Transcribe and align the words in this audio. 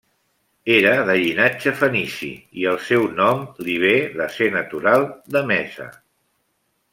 Era 0.75 0.93
de 1.09 1.17
llinatge 1.23 1.73
fenici, 1.81 2.29
i 2.61 2.65
el 2.71 2.79
seu 2.85 3.05
nom 3.19 3.43
li 3.67 3.77
ve 3.85 3.93
de 4.17 4.29
ser 4.39 4.49
natural 4.57 5.07
d'Emesa. 5.37 5.89